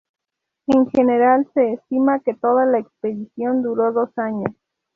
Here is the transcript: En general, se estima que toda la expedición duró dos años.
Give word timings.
En 0.65 0.87
general, 0.89 1.47
se 1.53 1.73
estima 1.73 2.21
que 2.21 2.33
toda 2.33 2.65
la 2.65 2.79
expedición 2.79 3.61
duró 3.61 3.93
dos 3.93 4.09
años. 4.17 4.51